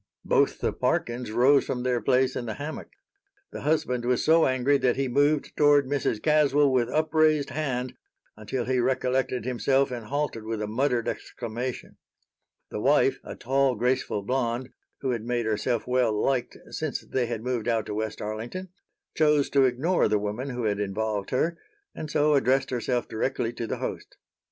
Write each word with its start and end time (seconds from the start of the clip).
Both 0.25 0.57
the 0.61 0.73
Parkins 0.73 1.29
rose 1.29 1.63
from 1.65 1.83
their 1.83 2.01
place 2.01 2.35
in 2.35 2.47
the 2.47 2.55
hammock. 2.55 2.89
The 3.51 3.61
husband 3.61 4.03
was 4.03 4.25
so 4.25 4.47
angry 4.47 4.79
that 4.79 4.95
he 4.95 5.07
moved 5.07 5.55
toward 5.55 5.85
Mrs. 5.85 6.19
Caswell 6.23 6.71
with 6.73 6.89
upraised 6.89 7.51
hand 7.51 7.93
until 8.35 8.65
he 8.65 8.79
recollected 8.79 9.45
himself 9.45 9.91
and 9.91 10.07
halted 10.07 10.43
with 10.43 10.59
a 10.59 10.65
muttered 10.65 11.07
exclamation. 11.07 11.97
The 12.71 12.79
wife, 12.81 13.19
a 13.23 13.35
tall, 13.35 13.75
graceful 13.75 14.23
blonde, 14.23 14.71
who 15.01 15.11
had 15.11 15.21
made 15.23 15.45
herself 15.45 15.85
well 15.85 16.11
liked 16.19 16.57
since 16.71 17.01
they 17.01 17.27
had 17.27 17.43
moved 17.43 17.67
out 17.67 17.85
to 17.85 17.93
West 17.93 18.23
Arlington, 18.23 18.69
chose 19.13 19.51
to 19.51 19.65
ignore 19.65 20.07
the 20.07 20.17
woman 20.17 20.49
who 20.49 20.63
had 20.63 20.79
involved 20.79 21.29
her, 21.29 21.59
and 21.93 22.09
so 22.09 22.33
addressed 22.33 22.71
herself 22.71 23.07
directly 23.07 23.53
to 23.53 23.67
the 23.67 23.77
host. 23.77 24.17